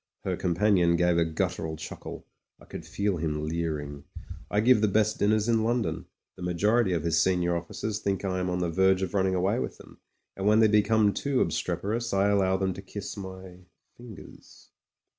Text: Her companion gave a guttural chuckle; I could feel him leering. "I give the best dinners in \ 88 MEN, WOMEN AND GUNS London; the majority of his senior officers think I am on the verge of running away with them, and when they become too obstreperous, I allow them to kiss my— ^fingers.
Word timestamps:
Her 0.23 0.35
companion 0.35 0.95
gave 0.95 1.19
a 1.19 1.25
guttural 1.25 1.77
chuckle; 1.77 2.25
I 2.59 2.65
could 2.65 2.87
feel 2.87 3.17
him 3.17 3.45
leering. 3.47 4.05
"I 4.49 4.59
give 4.59 4.81
the 4.81 4.87
best 4.87 5.19
dinners 5.19 5.47
in 5.47 5.57
\ 5.57 5.57
88 5.57 5.57
MEN, 5.59 5.63
WOMEN 5.63 5.75
AND 5.75 5.83
GUNS 5.83 5.93
London; 5.93 6.11
the 6.37 6.41
majority 6.41 6.93
of 6.93 7.03
his 7.03 7.21
senior 7.21 7.55
officers 7.55 7.99
think 7.99 8.25
I 8.25 8.39
am 8.39 8.49
on 8.49 8.61
the 8.61 8.71
verge 8.71 9.03
of 9.03 9.13
running 9.13 9.35
away 9.35 9.59
with 9.59 9.77
them, 9.77 9.99
and 10.35 10.47
when 10.47 10.59
they 10.59 10.67
become 10.67 11.13
too 11.13 11.39
obstreperous, 11.39 12.15
I 12.15 12.29
allow 12.29 12.57
them 12.57 12.73
to 12.73 12.81
kiss 12.81 13.15
my— 13.15 13.59
^fingers. 13.99 14.69